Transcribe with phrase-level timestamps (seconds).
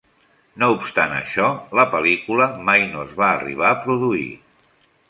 [0.61, 1.51] No obstant això,
[1.81, 4.31] la pel·lícula mai no es va arribar a produir.